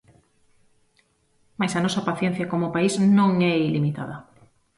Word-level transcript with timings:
Mais 1.59 1.73
a 1.73 1.83
nosa 1.85 2.05
paciencia 2.09 2.49
como 2.51 2.73
país 2.75 2.93
non 3.17 3.31
é 3.51 3.53
ilimitada. 3.69 4.17